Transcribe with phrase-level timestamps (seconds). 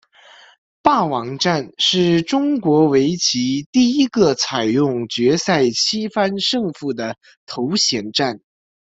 [0.81, 8.39] 霸王战是中国围棋第一个采用决赛七番胜负的头衔战。